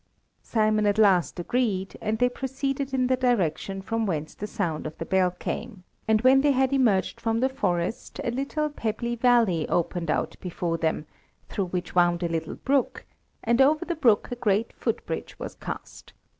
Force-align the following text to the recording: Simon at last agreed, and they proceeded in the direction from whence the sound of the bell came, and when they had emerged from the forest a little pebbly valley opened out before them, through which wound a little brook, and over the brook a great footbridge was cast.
Simon 0.41 0.87
at 0.87 0.97
last 0.97 1.39
agreed, 1.39 1.95
and 2.01 2.17
they 2.17 2.27
proceeded 2.27 2.91
in 2.91 3.05
the 3.05 3.15
direction 3.15 3.83
from 3.83 4.07
whence 4.07 4.33
the 4.33 4.47
sound 4.47 4.87
of 4.87 4.97
the 4.97 5.05
bell 5.05 5.29
came, 5.29 5.83
and 6.07 6.21
when 6.21 6.41
they 6.41 6.53
had 6.53 6.73
emerged 6.73 7.21
from 7.21 7.39
the 7.39 7.47
forest 7.47 8.19
a 8.23 8.31
little 8.31 8.67
pebbly 8.67 9.15
valley 9.15 9.69
opened 9.69 10.09
out 10.09 10.35
before 10.41 10.79
them, 10.79 11.05
through 11.49 11.65
which 11.65 11.93
wound 11.93 12.23
a 12.23 12.27
little 12.27 12.55
brook, 12.55 13.05
and 13.43 13.61
over 13.61 13.85
the 13.85 13.93
brook 13.93 14.27
a 14.31 14.35
great 14.35 14.73
footbridge 14.73 15.37
was 15.37 15.53
cast. 15.53 16.13